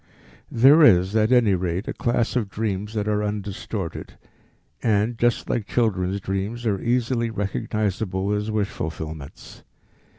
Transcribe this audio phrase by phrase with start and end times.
[0.51, 4.17] There is at any rate a class of dreams that are undistorted,
[4.81, 9.61] and, just like children's dreams, are easily recognizable as wish fulfillments.